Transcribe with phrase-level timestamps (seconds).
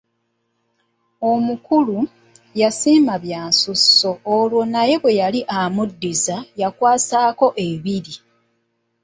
[1.31, 1.99] Omukulu
[2.61, 8.15] yasiima bya nsusso olwo naye bwe yali amuddiza yakwasaako ebiri.